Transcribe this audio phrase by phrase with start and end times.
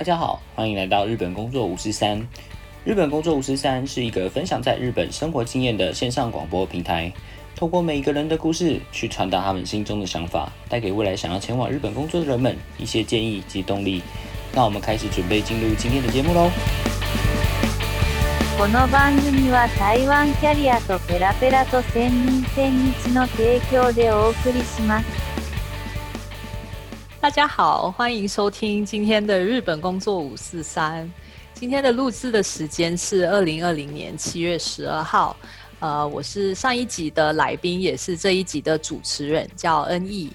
[0.00, 2.26] 大家好，欢迎来到日本工作五四三。
[2.84, 7.12] 日本工作五四三是一个分享在日本生活经验的线上广播平台，
[7.56, 14.02] 透过每一个人的故事，去传达他们心中的想法，带给未来想要前往日本工作的人们一些建议及动力。
[14.52, 16.50] 那我们开始准备进入今天的节目喽。
[18.58, 25.19] この番組は台湾キャリアとペラペラと千人千日の提供でお送りします。
[27.21, 31.07] 大家好，欢迎收听今天的日本工作五四三。
[31.53, 35.37] 今天的录制的时间是二零二零年七月十二号。
[35.79, 40.31] 呃，我是上一集的来宾，也是这一集的主持人，叫恩义。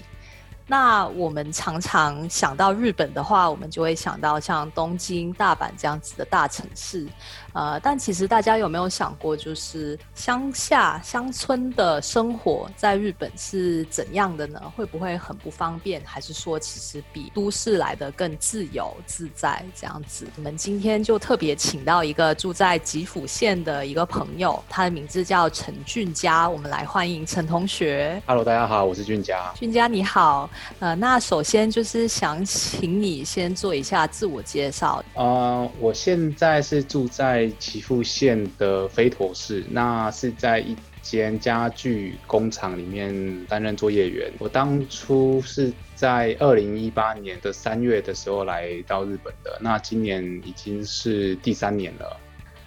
[0.69, 7.07] 那我们常常想到日本的话，我们就会想到像东京、大阪这样子的大城市。
[7.53, 14.61] 呃，但其实大家有没有想过，就是乡下乡村的生活在日本是怎样的呢？
[14.75, 15.99] 会不会很不方便？
[16.05, 20.27] 还是说其实比都市来的更自由自在这样子？
[20.35, 28.21] 我们今天就特别请到一个住在吉府县的一个朋友，他的名字叫陈俊佳，我们来欢迎陈同学。
[28.27, 29.51] Hello，大家好，我是俊佳。
[29.55, 30.47] 俊佳你好，
[30.79, 35.03] 呃，那首先就是想请你先做一下自我介绍。
[35.15, 44.31] 呃，我现在是住在岐阜县的飞陀市，那是在一间家具工厂里面担任作业员。
[44.39, 52.19] 我当初是在二零一八年的三月的时候来到日本的，那今年已经是第三年了。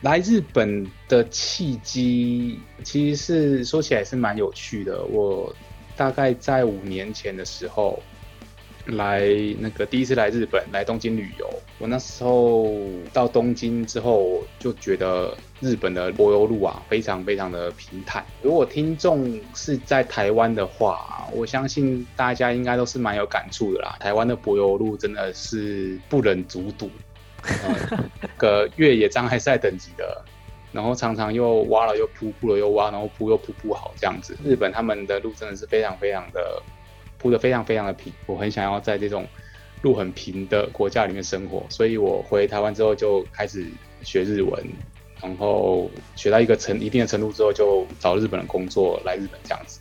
[0.03, 3.17] 来日本的契机其实
[3.59, 5.05] 是说起来是蛮有趣的。
[5.05, 5.55] 我
[6.01, 8.03] 大概在五年前的时候，
[8.87, 9.21] 来
[9.59, 11.47] 那个第一次来日本，来东京旅游。
[11.79, 12.73] 我那时候
[13.13, 18.25] 到东京之后，就觉得日本的柏油路啊，非常非常的平坦。
[18.41, 23.95] 如果听众是在台湾的话，我相信大家应该都是蛮有感触的啦。
[24.01, 26.91] 台湾的柏油路真的是不忍卒睹，
[27.43, 30.25] 呃，个越野障碍赛等级的。
[30.73, 34.37] 然后常常又挖了又铺，铺了又挖，然后铺又铺不好这样子。
[34.45, 36.63] 日本他们的路真的是非常非常的
[37.19, 39.27] 铺的非常非常的平，我很想要在这种
[39.83, 43.67] 路很平的国家里面生活，所以我回台湾之后就开始
[44.03, 44.65] 学日文，
[45.21, 49.80] 然后学到一个程一定的程度之后，就找日本的工作来日本这样子。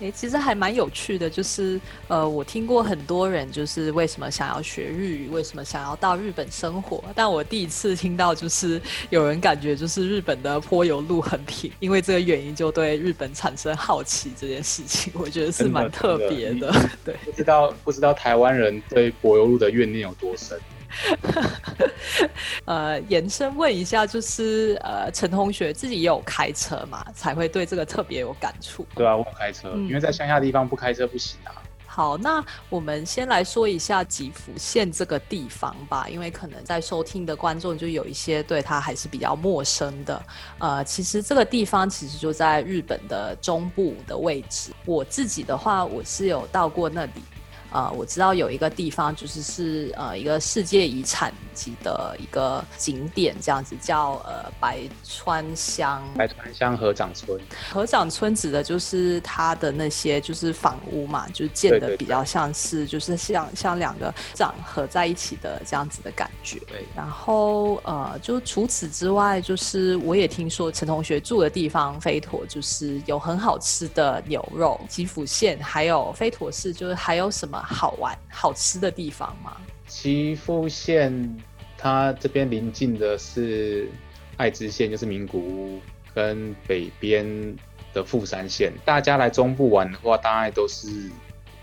[0.00, 16.72] 诶，其实还蛮有趣的，就是呃，我听过很多人就是为什么想要学日语，为什么想要到日本生活，但我第一次听到就是有人感觉就是日本的坡油路很平，因为这个原因就对日本产生好奇这件事情，我觉得是蛮特别的。
[17.04, 20.58] 对，不知道不知道台湾人对柏油路的怨念有多深。
[22.64, 28.86] 呃，延伸问一下，就是呃，陈同学自己也有开车嘛，才会对这个特别有感触。
[28.94, 31.52] 对啊，我有开车，嗯因为在乡下地方不开车不行啊。
[31.86, 40.22] 好，那我们先来说一下吉福县这个地方吧，因为可能在收听的观众就有一些对它还是比较陌生的。
[40.58, 44.70] 呃，其实这个地方其实就在日本的中部的位置。
[44.84, 47.22] 我自己的话，我是有到过那里。
[47.70, 56.02] 呃，我知道有一个地方就是是呃一个世界遗产级的一个景点，这样子叫呃白川乡。
[56.16, 57.38] 白川乡河长村，
[57.70, 66.58] 河长村指的就是它的那些就是房屋嘛，就是建的比较像是就是像像两个长合在一起的这样子的感觉。
[66.68, 79.56] 对，然后呃，就除此之外，就是我也听说陈同学住的地方飞陀就是有很好吃的牛肉，吉福县还有飞陀市，就是还有什么好玩好吃的地方吗？
[79.86, 81.36] 岐阜县
[81.76, 83.88] 它这边临近的是
[84.36, 85.80] 爱知县，就是名古屋，
[86.14, 87.56] 跟北边
[87.94, 88.72] 的富山县。
[88.84, 91.10] 大家来中部玩的话，大概都是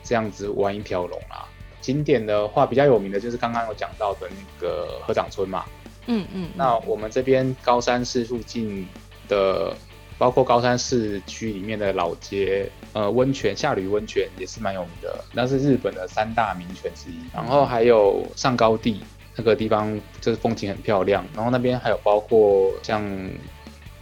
[0.03, 1.45] 这样子玩一条龙啦。
[1.81, 5.65] 景点的话，比较有名的就是刚刚有讲到的那个河长村嘛。
[6.07, 8.87] 嗯嗯，那我们这边高山市附近
[9.27, 9.75] 的，
[10.17, 17.19] 包括高山市区里面的老街，呃，温泉下吕温泉也是蛮有名的，那是日本的三大名泉之一。
[17.33, 19.01] 然后还有上高地
[19.35, 21.25] 那个地方，就是风景很漂亮。
[21.35, 23.03] 然后那边还有包括像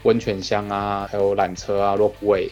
[0.04, 2.51] 温泉乡啊，还有缆车啊、rope way，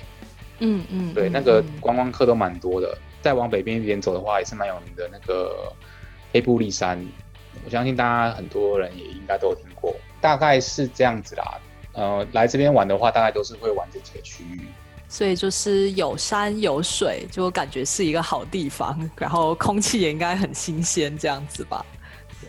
[0.58, 2.98] 嗯嗯，对，嗯那个嗯观光客都蛮多的。
[3.22, 5.72] 再往北边一点走的话，也是蛮有名的那个
[6.34, 7.00] 黑布利山，
[7.64, 9.96] 我相信大家很多人也应该都有听过。
[10.20, 11.60] 大概是这样子啦。
[11.94, 14.62] 呃，来这边玩的话，大概都是会玩这几个区域。
[15.12, 21.86] 所以就是有山有水，就感觉是一个好地方，然后空气也应该很新鲜，这样子吧。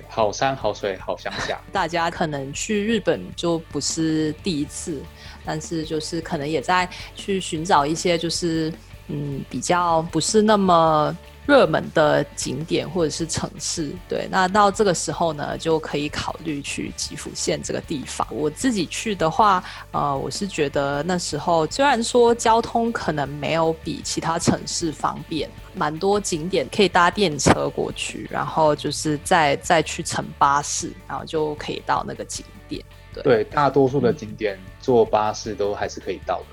[0.08, 5.02] 好山好水好乡下， 大家可能去日本就不是第一次，
[5.44, 8.72] 但是就是可能也在去寻找一些就是
[9.08, 13.92] 嗯比较不是那么热门的景点或者是城市。
[14.08, 18.26] 对，那到这个时候呢，就可以考虑去吉福县这个地方。
[18.30, 32.84] 我自己去的话，呃，我是觉得那时候虽然说交通可能没有比其他城市方便，蛮多景点可以搭电车过去，然后就是再再去乘巴士，然后就可以到那个景点。
[33.12, 36.46] 对，对，大多数的景点坐巴士都还是可以到的。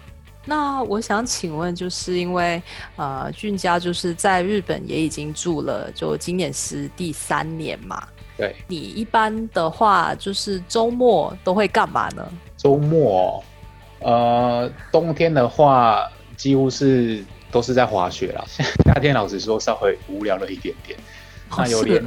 [0.49, 2.59] 那我想请问，就是因为
[2.95, 8.07] 呃，俊家就是在日本也已经住了，就今年是第三年嘛。
[8.35, 12.27] 对，你一般的话，就是周末都会干嘛呢？
[12.57, 13.43] 周末，
[13.99, 18.43] 呃，冬天的话，几乎是都是在滑雪啦。
[18.85, 20.97] 夏天老实说，稍微无聊了一点点。
[21.55, 22.03] 那有是年，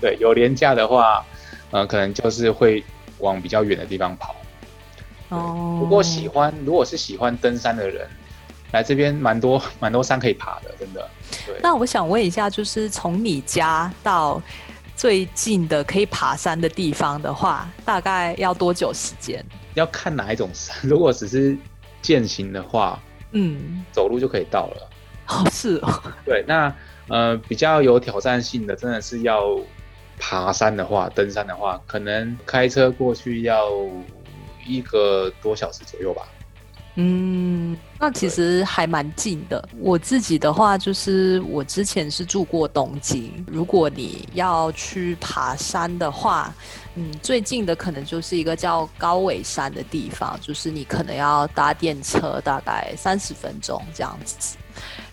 [0.00, 1.24] 对，有廉假的话，
[1.70, 2.82] 呃，可能就是会
[3.18, 4.34] 往比较远的地方跑。
[5.30, 8.06] 哦，不过喜欢，如果是喜欢登山的人，
[8.72, 11.08] 来这边蛮多蛮多山可以爬的，真的。
[11.46, 14.40] 对，那我想问一下，就是从你家到
[14.96, 19.44] 最近的可以爬山的地方的话，大概要多久时间？
[19.74, 20.76] 要看哪一种山。
[20.82, 21.56] 如果只是
[22.00, 23.00] 践行的话，
[23.32, 24.90] 嗯，走路就可以到了。
[25.28, 26.72] 哦，是哦，对，那
[27.08, 29.58] 呃比较有挑战性的，真的是要
[30.18, 33.68] 爬山的话，登山的话，可能开车过去要
[34.66, 36.22] 一个多小时左右吧。
[36.96, 39.68] 嗯，那其实还蛮近的。
[39.80, 43.44] 我自己的话，就是我之前是住过东京。
[43.48, 46.54] 如果你要去爬山的话，
[46.94, 54.56] 嗯，最近的可能就是一个叫高尾山的地方，就是你可能要搭电车，大概三十分钟这样子。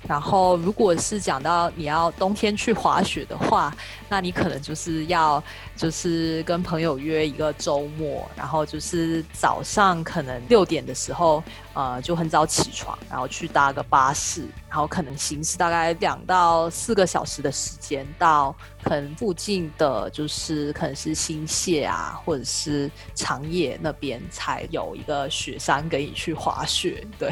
[0.08, 3.74] 然后，如果是讲到你要冬天去滑雪的话，
[4.10, 5.42] 那你可能就是要
[5.76, 11.42] 就是跟朋友约一个周末，然后就是早上可能六点的时候，
[11.74, 27.30] 呃，就很早起床，然后去搭个巴士，然后可能行驶大概两到四个小时的时间到可能附近的就是可能是新泻啊，或者是长野那边才有一个雪山给你去滑雪，对。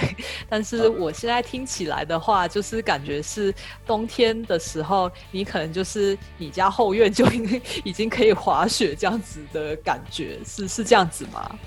[0.48, 3.54] 但是我现在听起来的话，就是感觉是
[3.86, 11.58] 冬天的时候，你可能就是你家后院就已经 已经可以滑雪这样子的感觉，是是这样子吗？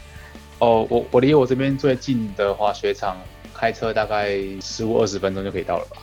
[0.59, 3.17] 哦，我我离我这边最近的滑雪场，
[3.55, 5.97] 开车大概十五二十分钟就可以到了吧？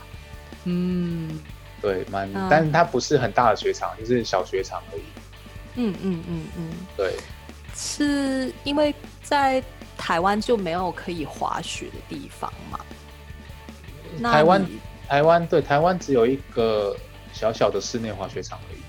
[0.64, 1.40] 嗯
[1.80, 5.02] 对，蛮，嗯但是它不是很大的雪场，就是小雪场而已。
[5.76, 7.14] 嗯嗯嗯嗯，对，
[7.74, 9.62] 是因为在
[9.96, 12.78] 台湾就没有可以滑雪的地方嘛？
[14.18, 14.66] 那台湾
[15.08, 16.96] 台湾对台湾只有一个
[17.32, 18.80] 小小的室内滑雪场而已。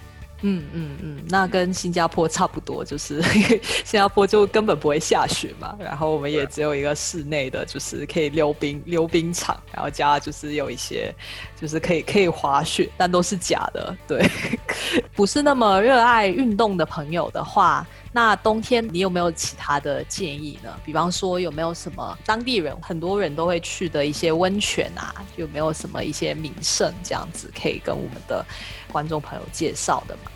[0.43, 11.13] 嗯嗯嗯，那跟新加坡差不多，就是因 为新加坡就根本不会下雪嘛，然后我们也只有一个室内的，就是可以溜冰溜冰场，然后加就是有一些
[11.59, 14.27] 就是可以可以滑雪，但都是假的，对，
[15.13, 17.85] 不是那么热爱运动的朋友的话。
[18.13, 20.77] 那冬天你有没有其他的建议呢？
[20.83, 25.15] 比方说有没有什么当地人很多人都会去的一些温泉啊？
[25.37, 28.45] 有没有什么一些名胜这样子可以跟我们的
[28.91, 30.31] 观众朋友介绍的吗？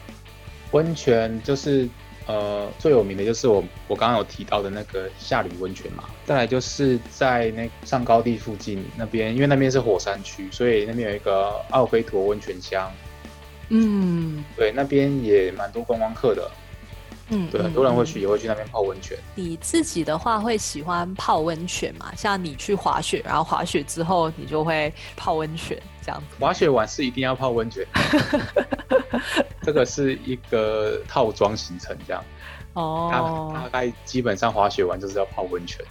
[0.72, 1.88] 温泉就是
[2.28, 12.92] 呃最有名的就是我我刚刚有提到的那个下吕温泉嘛，再来就是在那上高地附近那边，因为那边是火山区，所以那边有一个奥菲陀温泉乡，
[13.70, 16.50] 嗯对，那边也蛮多观光客的，
[17.30, 19.18] 嗯，对，嗯很多人会嗯去也会去那边泡温泉。
[19.36, 22.12] 你自己的话会喜欢泡温泉吗？
[22.16, 26.36] 像你去滑雪，然后滑雪之后你就会泡温泉这样子。
[26.40, 27.86] 滑雪完是一定要泡温泉，
[29.64, 32.24] 这个是一个套装行程，这样，
[32.74, 35.84] 它哦大，概基本上滑雪完就是要泡温泉。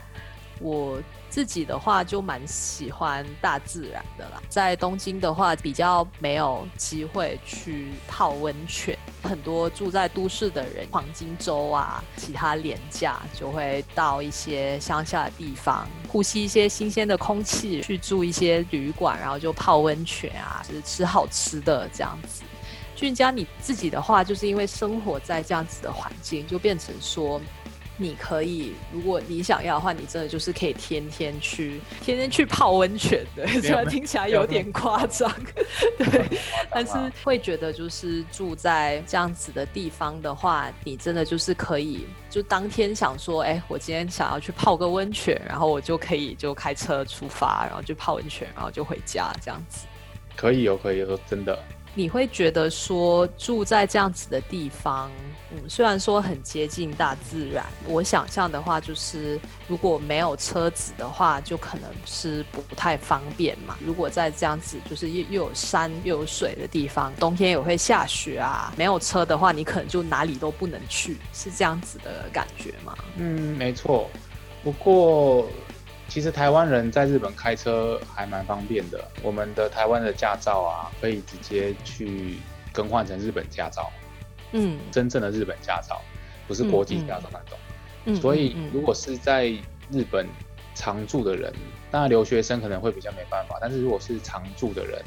[0.61, 22.43] 我自己的话就蛮喜欢大自然的啦，在东京的话比较没有机会去泡温泉，很多住在都市的人，黄金周啊，其他廉假就会到一些乡下的地方，呼吸一些新鲜的空气，去住一些旅馆，然后就泡温泉啊，就是吃好吃的这样子。
[22.95, 27.41] 俊佳你自己的话，就是因为生活在这样子的环境，就变成说，
[27.97, 33.47] 你可以，如果你想要的话，你真的就是可以天天去，天天去泡温泉的。
[33.47, 35.33] 虽然听起来有点夸张，
[35.99, 36.39] 对，
[36.71, 49.87] 但是会觉得就是住在这样子的地方的话，你真的就是可以，就当天想说，哎，我今天想要去泡个温泉，然后我就可以就开车出发，然后就泡温泉，然后就回家这样子。
[50.35, 51.57] 可以哦，可以有，真的。
[51.95, 55.11] 你会觉得说住在这样子的地方，
[55.53, 63.77] 嗯，虽然说很接近大自然，我想象的话就是如果没有车子的话，就可能是不太方便嘛。
[63.85, 72.93] 如果在这样子就是又又有山又有水的地方，冬天也会下雪啊，没有车的话，你可能就哪里都不能去，是这样子的感觉吗？
[73.17, 74.11] 嗯，没错。
[74.65, 75.47] 不过，
[76.09, 79.03] 其实台湾人在日本开车还蛮方便的。
[79.23, 82.37] 我们的台湾的驾照啊，可以直接去
[82.73, 83.91] 更换成日本驾照。
[84.53, 86.01] 嗯，真正的日本驾照，
[86.47, 87.59] 不是国际驾照那种。
[88.07, 89.47] 嗯所以嗯，如果是在
[89.91, 90.27] 日本
[90.75, 91.53] 常住的人，
[91.91, 93.57] 当然留学生可能会比较没办法。
[93.61, 95.03] 但是如果是常住的人，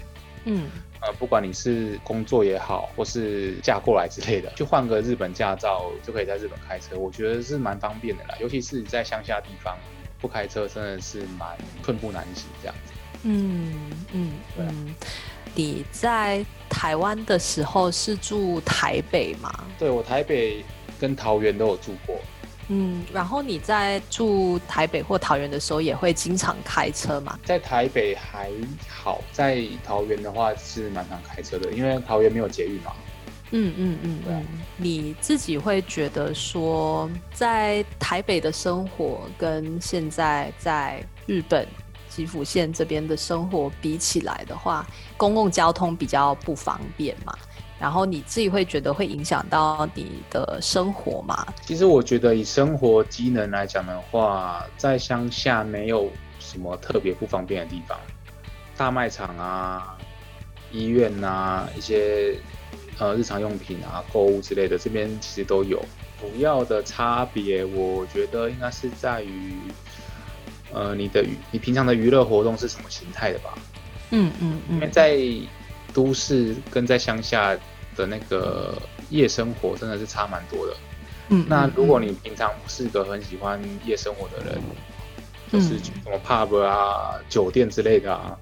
[0.46, 0.68] 嗯
[1.00, 8.36] 呃，不管你是工作也好，或是嫁过来之类的， 去换个日本驾照就可以在日本开车，我觉得是蛮方便的啦。
[8.40, 9.78] 尤其是在乡下地方，
[10.20, 12.94] 不开车真的是蛮寸步难行这样子。
[13.24, 13.74] 嗯
[14.14, 14.66] 嗯对
[15.56, 19.52] 你在台湾的时候是住台北吗？
[19.80, 20.64] 对我台北
[21.00, 22.20] 跟桃园都有住过，
[22.68, 27.40] 嗯，然后你在住台北或桃园的时候，也会经常开车吗？
[27.44, 28.52] 在台北还
[28.88, 32.92] 好，在桃园的话是蛮常开车的，因为桃园没有捷运嘛。
[33.52, 41.68] 嗯嗯嗯对啊嗯，你自己会觉得说，在台北的生活跟现在在日本
[42.10, 44.86] 吉福县这边的生活比起来的话，
[45.16, 47.38] 公共交通比较不方便嘛？
[47.80, 51.46] 然后你自己会觉得会影响到你的生活吗？
[51.62, 57.96] 其实我觉得以生活机能来讲的话，在乡下没有什么特别不方便的地方，
[58.76, 59.96] 大卖场啊、
[60.72, 62.36] 医院啊、一些
[63.00, 65.84] 呃日常用品啊、购物之类的，这边其实都有。
[66.20, 69.60] 主要的差别，我觉得应该是在于，
[70.74, 73.54] 呃，你的娱你平常的娱乐活动是什么形态的吧？
[74.10, 75.20] 嗯嗯因为嗯，在
[75.94, 77.56] 都市跟在乡下
[77.96, 80.74] 的那个夜生活真的是差蛮多的。
[81.30, 84.62] 嗯那如果你平常不是个很喜欢夜生活的人，
[85.52, 88.38] 就是什么 pub 啊、酒店之类的啊，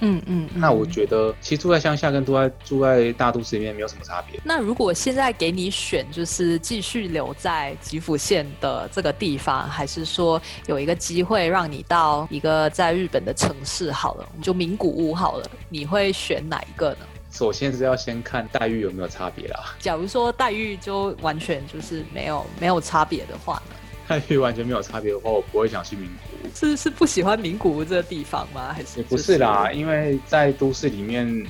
[0.00, 4.38] 嗯嗯，嗯那我觉得其实住在乡下跟住在住在大都市里面没有什么差别。
[4.44, 16.98] 那如果现在给你选，就是继续留在吉府县的这个地方，还是说有一个机会让你到一个在日本的城市好了，就名古屋好了，你会选哪一个呢？
[17.30, 23.74] 首先是要先看待遇有没有差别啦，假如说待遇就完全就是没有没有差别的话呢？
[24.06, 26.50] 待遇完全没有差别的话，我不会想去名古屋。
[26.54, 28.72] 是是不喜欢名古屋这个地方吗？
[28.72, 31.46] 还是、也不是啦，，因为在都市里面，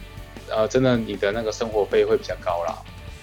[0.50, 2.78] 呃，真的你的那个生活费会比较高啦。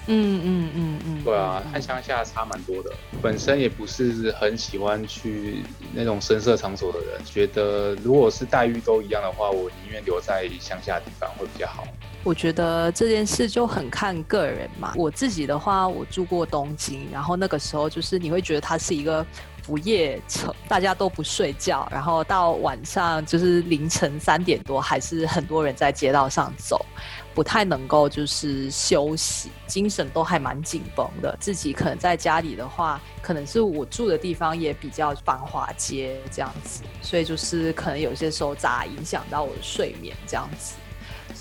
[0.08, 2.92] 嗯嗯嗯嗯，对啊，嗯和乡下差蛮多的。
[3.22, 11.88] 本身也不是很喜欢去那种深色场所的人，觉得如果是待遇都一样的话，我宁愿留在乡下地方会比较好。
[12.24, 14.94] 我觉得这件事就很看个人嘛。
[14.96, 19.26] 我自己的话，我住过东京，然后那个时候就是你会觉得它是一个
[19.64, 26.86] 不夜城，大家都不睡觉，然后到晚上就是凌晨三点多，还是很多人在街道上走，
[27.34, 31.36] 不太能够就是休息，精神都还蛮紧绷的。
[31.40, 40.76] 自己可能在家里的话，可能是我住的地方也比较繁华街这样子，所以就是可能有些时候咋影响到我的睡眠这样子。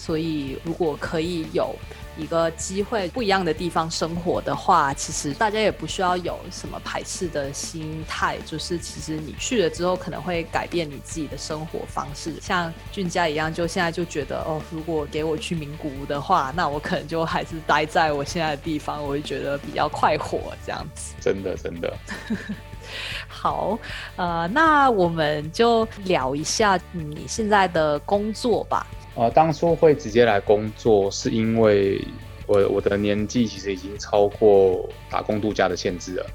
[0.01, 1.77] 所以，如果可以有
[2.17, 8.39] 一个机会不一样的地方生活的话，其实大家也不需要有什么排斥的心态。
[8.47, 12.35] 就是其实你去了之后，可能会改变你自己的生活方式。
[12.41, 21.15] 像俊佳一样，就现在就觉得哦，如果给我去名古屋的话，那我可能就还是待在我现在的地方，我会觉得比较快活这样子。
[21.21, 21.95] 真的，真的。
[23.29, 23.79] 好，
[24.17, 28.87] 呃，那我们就聊一下、嗯、你现在的工作吧。
[29.21, 32.03] 呃，当初会直接来工作，是因为
[32.47, 36.27] 我我的年纪其实已经超过打工度假的限制了。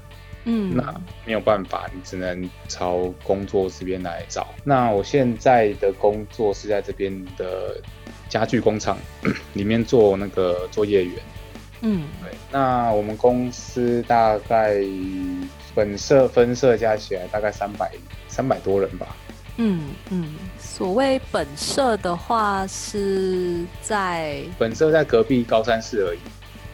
[0.44, 4.46] 嗯，那没有办法，你只能朝工作这边来找。
[4.62, 7.76] 那我现在的工作是在这边的
[8.28, 8.96] 家具工厂
[9.54, 11.14] 里面做那个作业员。
[11.80, 14.76] 嗯对，那我们公司大概
[15.74, 17.90] 本社分社加起来大概三百
[18.28, 19.08] 三百多人吧。
[19.56, 26.18] 嗯嗯，所谓本社的话是在本社在隔壁高山市而已。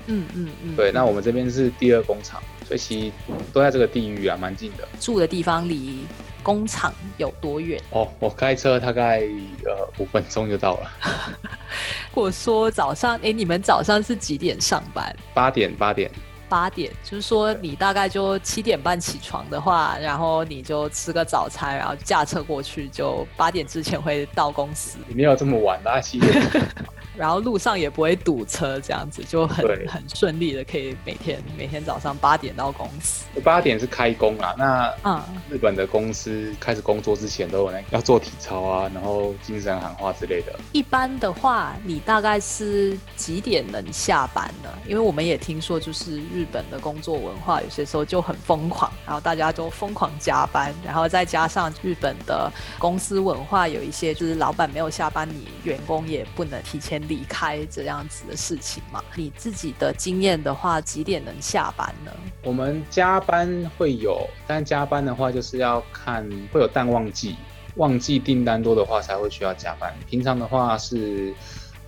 [0.07, 3.13] 嗯嗯嗯，对，那我们这边是第二工厂，所以其实
[3.53, 4.89] 都在这个地域啊，蛮近的。
[4.99, 6.05] 住的地方离
[6.43, 7.81] 工厂有多远？
[7.91, 9.21] 哦，我开车大概
[9.65, 10.91] 呃五分钟就到了，
[12.11, 15.15] 如果说早上，哎，你们早上是几点上班？
[15.33, 16.11] 八点八点。
[16.53, 24.99] 八点，就是说你大概就七点半起床的话，然后你就吃个早餐，然后驾车过去，就八点之前会到公司。
[25.09, 26.31] 你没有这么晚啦，七点。
[27.17, 33.25] 然后路上也不会堵车，这样子就很很顺利的可以每天每天早上八点到公司。
[33.43, 40.59] 八点是开工啦，那嗯，日本的公司开始工作之前都有那要做体操啊，然后精神喊话之类的。
[40.73, 44.71] 一般的话，你大概是几点能下班呢？
[44.89, 59.01] 因为我们也听说，就是日日本的工作文化有些时候就很疯狂，然后大家都疯狂加班，然后再加上日本的公司文化有一些就是老板没有下班，你员工也不能提前离开这样子的事情嘛。
[59.15, 62.11] 你自己的经验的话，几点能下班呢？
[62.43, 67.37] 我们加班会有，但加班的话就是要看会有淡旺季，
[67.77, 69.95] 旺季订单多的话才会需要加班。
[70.09, 71.33] 平常的话是，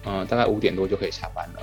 [0.04, 1.60] 嗯、大概五点多就可以下班了。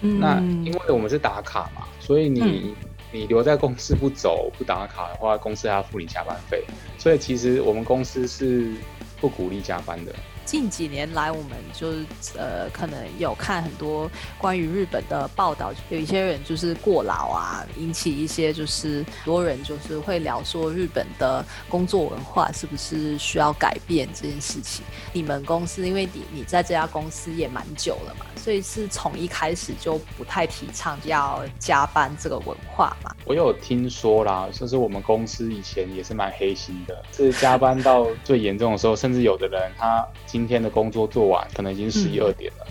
[0.00, 2.74] 嗯那因为我们是打卡嘛，所以你、
[3.12, 6.64] 你留在公司不走不打卡的话，公司还要付你加班费。
[6.98, 8.74] 所以其实我们公司是
[9.20, 10.14] 不鼓励加班的。
[10.46, 12.06] 近几年来，我们就是
[12.38, 24.84] 呃，可能有看很多关于日本的报道，有一些人就是过劳啊，引起一些就是多人就是会聊说日本的工作文化是不是需要改变这件事情。
[25.12, 33.12] 你们公司因为你你在这家公司也蛮久了嘛，所以是从一开始就不太提倡要加班这个文化嘛。
[33.24, 40.06] 我有听说啦，就是我们公司以前也是蛮黑心的，是加班到最严重的时候，甚至有的人他
[40.36, 42.66] 今天的工作做完，可能已经十一二点了，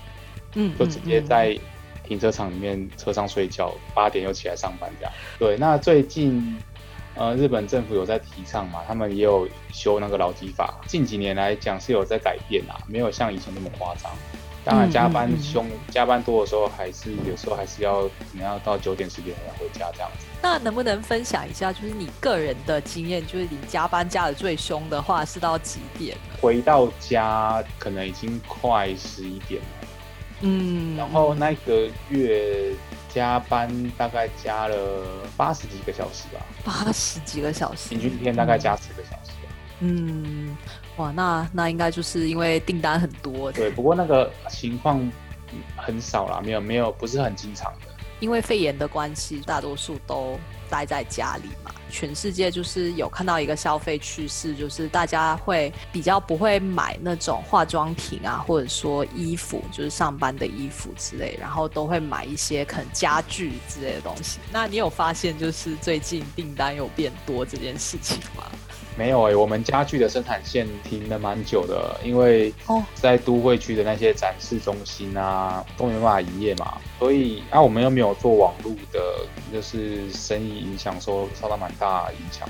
[0.54, 1.58] 嗯，就直接在
[2.04, 5.12] 停车场里面车上睡觉，八点又起来上班这样。
[5.40, 6.56] 对，那最近
[7.16, 14.12] 呃日本政府有在提倡嘛，他们也有修那个劳基法，近几年来讲是有在改变啊，没有像以前那么夸张。
[14.64, 20.28] 当然，加班凶、加班多的时候，还是有时候还是要可能要到九点十点才回家这样子。
[20.46, 26.38] 那能不能分享一下，就是你个人的经验，就是你加班加的最凶的话是到几点呢？
[26.40, 29.88] 回到家可能已经快十一点了，
[30.42, 32.76] 嗯然后那个月
[33.10, 34.78] 加班大概加了
[35.36, 39.32] 八十几个小时吧，八十几个小时，平均一天大概加十个小时。
[39.80, 40.56] 嗯，
[40.98, 47.95] 哇，那那应该就是因为订单很多，对，不过那个情况嗯很少啦，没有没有不是很经常的。
[48.20, 51.72] 因为肺炎的关系，大多数都待在家里嘛。
[51.90, 64.40] 全世界就是有看到一个消费趋势，就是大家会比较不会买那种化妆品啊，或者说衣服，就是上班的衣服之类，然后都会买一些可能家具之类的东西。
[64.52, 68.44] 那你有发现就是最近订单有变多这件事情吗？
[68.98, 79.00] 没有诶、我们家具的生产线停了蛮久的，因为哦在都会区的那些展示中心啊都没办法营业嘛，所以啊我们又没有做网络的，
[79.52, 82.48] 就是生意影响受受到蛮大影响。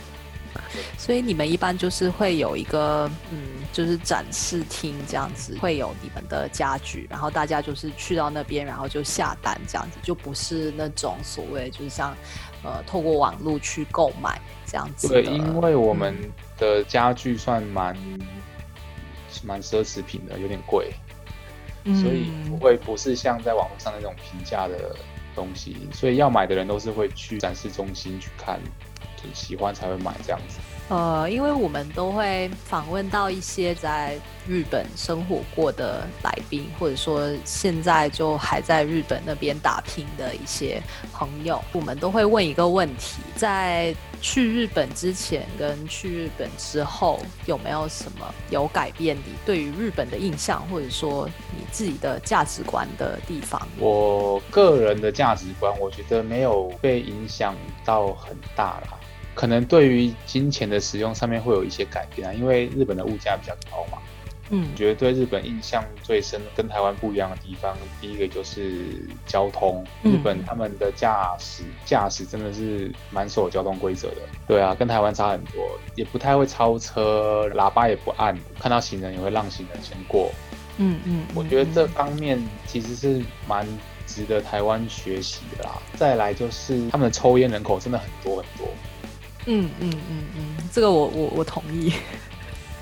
[0.98, 3.38] 所以你们一般就是会有一个嗯，
[3.72, 12.16] 就是展示厅这样子，会有你们的家具，然后大家就是去到那边，然后就下单这样子，就不是那种所谓就是像
[12.66, 15.22] 呃透过网络去购买这样子的。
[15.22, 16.16] 对，因为我们
[16.58, 17.96] 的家具算蛮
[19.44, 20.92] 蛮奢侈品的，有点贵，
[21.84, 24.96] 嗯所以不会不是像在网络上那种平价的
[25.36, 28.60] 东西，所以要买的人都是会去展示中心去看，
[29.16, 30.60] 就喜欢才会买这样子。
[30.88, 40.80] 呃，因为我们都会访问到一些在日本生活过的来宾，或者说现在就还在日本那边打拼的一些
[41.12, 53.60] 朋友，我们都会问一个问题：在去日本之前跟去日本之后，有没有什么有改变你对于日本的印象，或者说你自己的价值观的地方？
[53.80, 58.95] 我个人的价值观，我觉得没有被影响到很大啦。
[59.36, 64.00] 可能对于金钱的使用上面会有一些改变啊，因为日本的物价比较高嘛。
[64.52, 68.86] 嗯我觉得对日本印象最深，跟台湾不一样的地方，第一个就是
[69.26, 69.84] 交通。
[70.04, 74.18] 嗯日本他们的驾驶驾驶真的是蛮守交通规则的，
[74.48, 80.32] 对啊，跟台湾差很多，也不太会超车，喇叭也不按，看到行人也会让行人先过。
[80.78, 83.66] 嗯嗯，我觉得这方面其实是蛮
[84.06, 85.82] 值得台湾学习的啦。
[85.96, 88.68] 再来就是他们的抽烟人口真的很多很多。
[89.46, 91.94] 嗯嗯嗯嗯，这个我我我同意。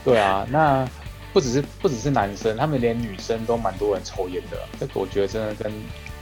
[0.04, 0.88] 对啊，那
[1.32, 4.58] 不只是不只是男生，他们连女生都蛮多人抽烟的。
[4.80, 5.72] 这个我觉得真的跟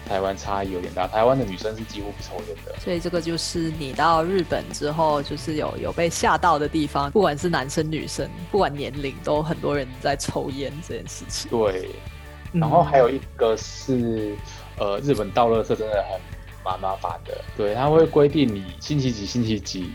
[0.07, 1.07] 台湾差异有点大。
[1.07, 2.75] 台湾的女生是几乎不抽烟的。
[2.79, 11.49] 所以这个就是你到日本之后，就是有有被吓到的地方，不管是男生女生，不管年龄，都很多人在抽烟这件事情。
[11.49, 11.89] 对，
[12.53, 14.35] 嗯然后还有一个是，
[14.77, 16.19] 呃，日本倒垃圾真的很
[16.63, 17.37] 蛮麻烦的。
[17.57, 19.91] 对，他会规定你星期几星期几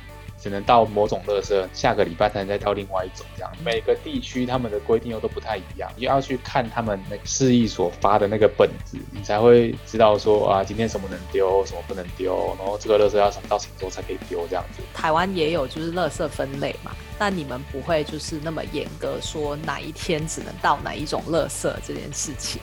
[0.46, 14.80] 只能到某种垃圾，下个礼拜才能再倒另外一种，这样每个地区他们的规定又都不太一样，你要去看他们那市役所发的那个本子，你才会知道说啊，今天什么能丢，什么不能丢，然后这个垃圾要什么到什么时候才可以丢，这样子。
[14.94, 22.62] 台湾也有就是垃圾分类嘛，但你们不会就是那么严格说哪一天只能到哪一种垃圾这件事情。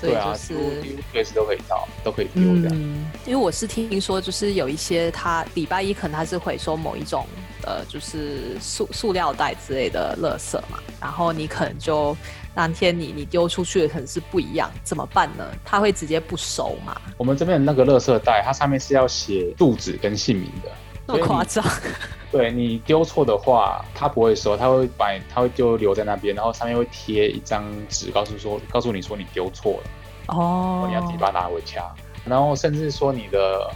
[0.00, 0.82] 所以对啊，就是
[1.12, 2.70] 随时都可以到，都可以丢这样。
[2.72, 7.26] 嗯，因为我是听说，就是有一些他礼拜一可能他是回收某一种
[7.62, 12.16] 呃，就是塑塑料袋之类的垃圾嘛，然后你可能就
[12.54, 15.44] 当天你你丢出去的可能是不一样，怎么办呢？
[15.64, 16.98] 他会直接不收嘛？
[17.18, 20.70] 我们这边的那个垃圾袋，它上面是要写住址跟姓名的。
[21.12, 21.64] 那么夸张？
[22.30, 29.90] 对你丢错的话，他不会收，他会把，他会丢留在那边，然后上面会贴一张纸，告诉说，告诉你说你丢错了，
[30.36, 31.84] 哦你要自己把它拿回家。
[32.24, 33.68] 然后甚至说你的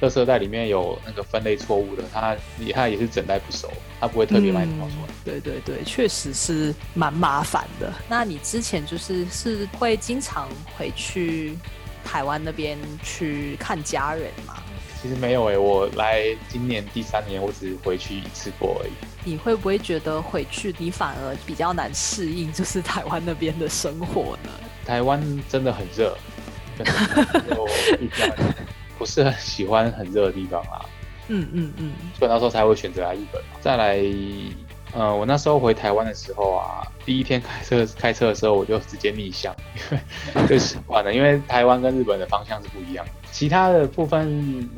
[0.00, 5.14] 垃圾袋里面有那个分类错误的，他也他也是整袋不收，他不会特别把你挑出来。
[5.24, 7.92] 对对对，确实是蛮麻烦的。
[8.08, 11.56] 那你之前就是是会经常回去
[12.04, 14.54] 台湾那边去看家人吗？
[15.02, 18.92] 其实没有诶、欸我来今年第三年，我只回去一次过而已。
[19.24, 24.50] 你会不会觉得回去你反而比较难适应，就是台湾那边的生活呢？
[24.84, 26.16] 台湾真的很热，
[26.78, 28.34] 我比较
[28.98, 30.84] 不是很喜欢很热的地方啊。
[31.28, 33.42] 嗯嗯嗯，所以那时候才会选择来日本。
[33.60, 33.96] 再来，
[34.92, 39.54] 呃，我那时候回台湾的时候啊，第一天开车 开车的时候，我就直接逆向，
[40.34, 43.12] 因为就习惯了，因为台湾跟日本的方向是不一样的。
[43.30, 44.68] 其他的部分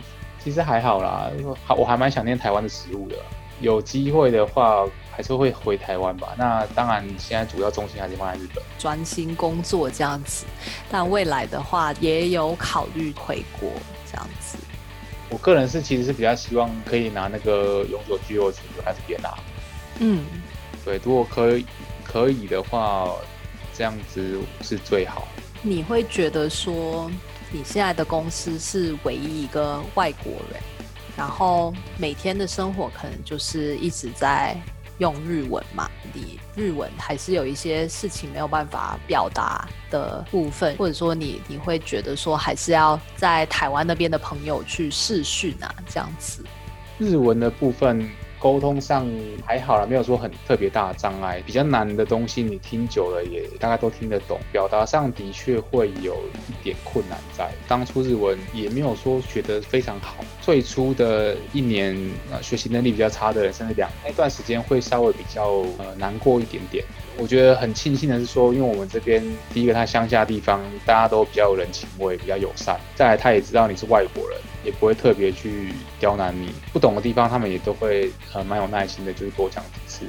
[0.42, 1.30] 其实还好啦，
[1.64, 3.16] 还，我还蛮想念台湾的食物的。
[3.60, 6.28] 有机会的话，还是会回台湾吧。
[6.38, 8.62] 那当然，现在主要重心还是放在日本。
[8.78, 10.46] 专心工作这样子，
[10.88, 13.68] 但未来的话也有考虑回国
[14.08, 14.56] 这样子。
[15.28, 19.36] 我个人是其实是比较希望可以拿那个永久居留权留在这边啦。
[19.98, 20.24] 嗯，
[20.84, 21.66] 对，如果可以
[22.04, 23.12] 可以的话，
[23.74, 25.28] 这样子是最好。
[25.62, 27.10] 你会觉得说
[27.50, 30.60] 你现在的公司是唯一一个外国人，
[31.16, 34.56] 然后每天的生活可能就是一直在
[34.98, 46.44] 用日文嘛，你日文还是有一些事情没有办法表达的部分，或者说你你会觉得说还是要在台湾那边的朋友去试训啊，这样子。
[46.98, 49.06] 日文的部分沟通上
[49.44, 51.42] 还好啦，没有说很特别大的障碍。
[51.44, 56.14] 比较难的东西，你听久了也大概都听得懂，表达上的确会有
[56.48, 57.50] 一点困难在。
[57.66, 61.96] 当初日文也没有说学得非常好，最初的一年
[62.30, 66.84] 呃学习能力比较差的人，甚至两那段时间会稍微比较呃难过一点点。
[67.16, 69.20] 我觉得很庆幸的是说，因为我们这边
[69.52, 74.38] 第一个，他乡下地方大家都比较有人情味，比较友善；再来，他也知道你是外国人，
[74.68, 76.52] 也不会特别去刁难你。
[76.72, 80.06] 不懂的地方，他们也都会呃蛮有耐心的，就是多讲几次。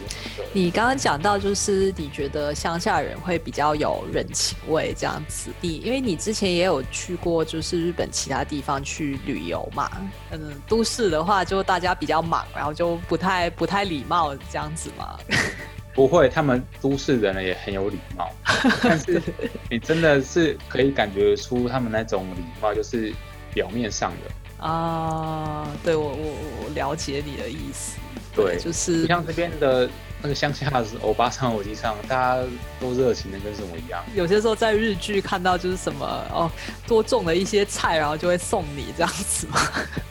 [0.52, 5.50] 你刚刚讲到，就是你觉得乡下人会比较有人情味这样子。
[5.62, 9.90] 你因为你之前也有去过，就是日本其他地方去旅游嘛。
[10.32, 15.18] 嗯，都市的话就大家比较忙，然后就不太不太礼貌这样子嘛。
[15.96, 18.30] 不会，他们都市人呢也很有礼貌，
[18.84, 19.22] 但是
[19.70, 23.14] 你真的是可以感觉出他们那种礼貌，就是
[23.54, 24.32] 表面上的。
[24.60, 27.98] 啊，对我我我了解你的意思。
[28.36, 29.90] 对就是不像这边的
[30.22, 32.44] 那个乡下的欧巴桑、欧弟桑，大家
[32.80, 34.02] 都热情的跟什么一样。
[34.14, 36.50] 有些时候在日剧看到就是什么哦，
[36.88, 39.60] 多种了一些菜，然后就会送你这样子嘛。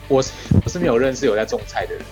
[0.07, 0.31] 我是
[0.63, 2.03] 我是没有认识有在种菜的人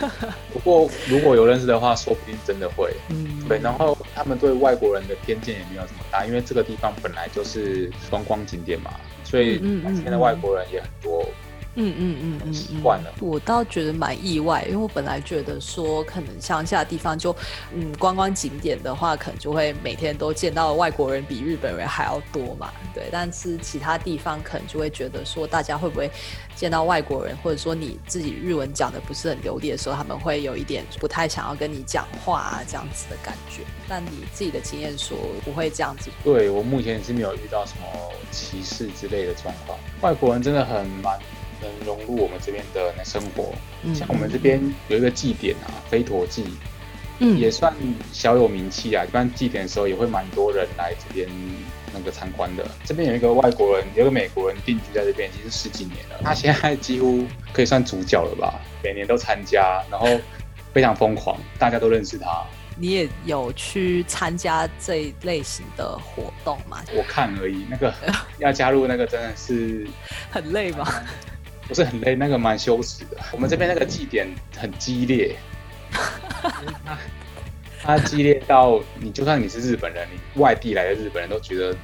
[0.00, 2.94] 啊， 不过如果有认识的话，说不定真的会。
[3.08, 8.92] 嗯，对，然后他们对外国人的偏见也没有这么大，因为这个地方本来就是观光景点嘛，
[9.24, 11.20] 所以嗯这边的外国人也很多。
[11.22, 11.41] 嗯嗯嗯
[11.74, 17.34] 嗯，习惯了我倒觉得蛮意外，因为我本来觉得说，可能乡下地方就，
[17.74, 23.08] 嗯，观光景点的话，可能就会每天都见到外国人比日本人还要多嘛，对。
[23.10, 26.10] 但是其他地方可能就会觉得说，大家会不会
[26.54, 33.62] 见到外国人，或者说你自己日文讲的不是很流利的时候，他们会有一点不太想要跟你讲话啊这样子的感觉。
[33.88, 37.86] 但你自己的经验说不会这样子，对我目前是没有遇到什么
[38.30, 39.78] 歧视之类的状况。
[40.02, 41.18] 外国人真的很蛮
[41.62, 46.44] 能融入我们这边的那生活，嗯像我们这边有一个祭典啊，飞陀祭，
[47.20, 47.72] 嗯也算
[48.12, 49.04] 小有名气啊。
[49.04, 51.28] 一般祭典的时候也会蛮多人来这边
[51.94, 52.66] 那个参观的。
[52.84, 56.20] 这边有一个外国人，有个美国人定居在这边，已经是十几年了。
[56.22, 60.06] 他现在几乎可以算主角了吧，每年都参加，然后
[60.72, 62.44] 非常疯狂，大家都认识他。
[62.78, 66.82] 你也有去参加这一类型的活动吗？
[66.94, 67.92] 我看而已，那个
[68.40, 69.86] 要加入那个真的是
[70.30, 70.90] 很累吗？
[71.72, 73.16] 不是很累，那个蛮羞耻的。
[73.32, 75.34] 我们这边那个祭典很激烈，
[75.90, 76.98] 它
[77.96, 81.74] 它激烈到你就算你是日本人，你外地来的日本人都觉得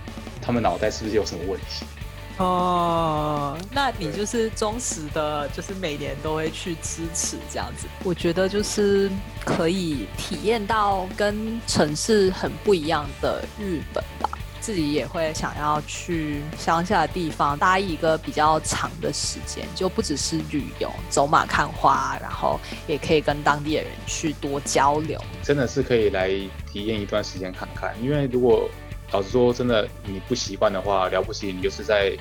[0.42, 1.87] 他们脑袋是不是有什么问题？
[2.37, 7.87] 哦，那你就是忠实的，就是每年都会去支持这样子。
[8.05, 9.11] 我觉得就是
[9.42, 14.27] 可以体验到跟城市很不一样的日本吧。
[14.68, 25.18] 自己也会想要去乡下的地方待一个比较长的时间，就不只是旅游、走马看花，然后也可以跟当地的人去多交流。
[25.42, 26.28] 真的是可以来
[26.70, 28.68] 体验一段时间看看，因为如果
[29.11, 32.14] 老实说，真的你不习惯的话，了不起你就是在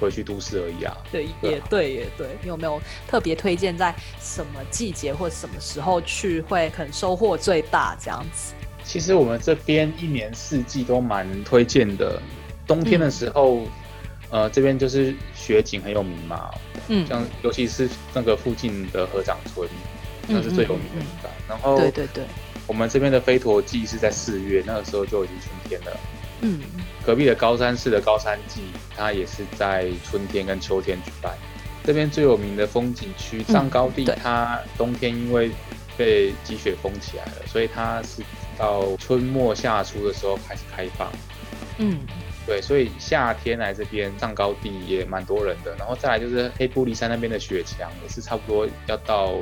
[0.00, 0.96] 回去都市而已啊。
[1.12, 2.28] 对，也对，也对。
[2.40, 8.54] 你有没有特别推荐在什么季节或什么时候去会可能收获最大这样子？
[8.90, 12.20] 其实我们这边一年四季都蛮推荐的。
[12.66, 13.62] 冬天的时候，
[14.30, 16.50] 呃，这边就是雪景很有名嘛，
[16.88, 19.68] 嗯，像尤其是那个附近的河掌村，
[20.26, 21.30] 那是最有名的地方。
[21.48, 22.24] 然后，对对对，
[22.66, 26.00] 我们这边的飞陀季是在四月，那个时候就已经春天了。
[26.40, 26.60] 嗯，
[27.06, 28.62] 隔壁的高山市的高山季，
[28.96, 31.32] 它也是在春天跟秋天举办。
[31.84, 35.52] 这边最有名的风景区上高地，它冬天因为
[35.96, 38.20] 被积雪封起来了，所以它是。
[38.60, 41.08] 到春末夏初的时候开始开放，
[41.78, 41.98] 嗯，
[42.46, 45.74] 对，所以夏天来这边上高地也蛮多人的。
[45.78, 49.32] 然后再来就是黑布里山那边的雪墙也是差不多要到，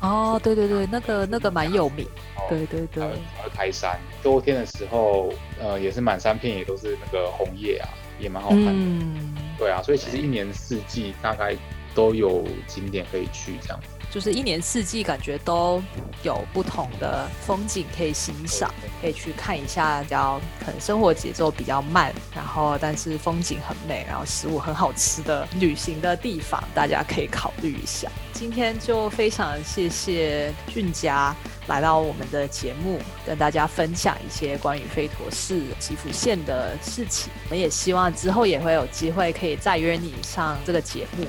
[0.00, 2.06] 哦，对对对，那个那个蛮有名，
[2.48, 3.98] 对对对，才会开山。
[4.22, 7.88] 秋天的时候，呃，也是满山遍野都是那个红叶啊，
[8.20, 8.72] 也蛮好看的。
[8.72, 11.56] 嗯，对啊，所以其实一年四季大概
[11.94, 13.86] 都有景点可以去这样子。
[14.10, 15.82] 就是一年四季感觉都
[16.22, 28.06] 有不同的风景可以欣赏，可以去看一下，比较可能生活节奏比较慢，然后但是风景很美，然后食物很好吃的旅行的地方，大家可以考虑一下。
[28.34, 31.34] 今天就非常谢谢俊佳
[31.66, 37.32] 来到我们的节目，跟大家分享一些关于飞陀市吉福县的事情。
[37.44, 41.24] 我们也希望之后也会有机会可以再约你上这个节目。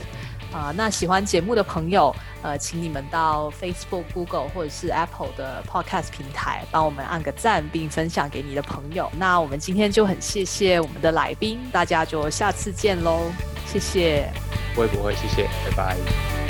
[0.54, 9.12] 啊，那喜欢节目的朋友，呃，请你们到 Facebook、Google 或者是 Apple 的 Podcast 平台帮我们按个赞，并分享给你的朋友。
[9.18, 13.32] 那我们今天就很谢谢我们的来宾，大家就下次见喽，
[13.66, 14.32] 谢谢。
[14.76, 16.43] 不会不会，谢谢，拜拜。